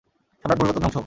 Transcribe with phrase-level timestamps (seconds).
[0.45, 0.99] সম্রাট বলল, তোর ধ্বংস হোক।